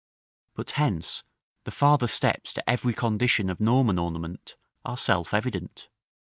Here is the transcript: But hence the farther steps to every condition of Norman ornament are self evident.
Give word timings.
But 0.55 0.71
hence 0.71 1.23
the 1.63 1.69
farther 1.69 2.07
steps 2.07 2.53
to 2.53 2.67
every 2.67 2.95
condition 2.95 3.51
of 3.51 3.59
Norman 3.59 3.99
ornament 3.99 4.55
are 4.83 4.97
self 4.97 5.31
evident. 5.31 5.89